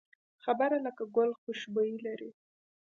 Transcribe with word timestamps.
خبره 0.43 0.77
لکه 0.85 1.03
ګل 1.15 1.31
خوشبويي 1.41 1.97
لري 2.05 2.31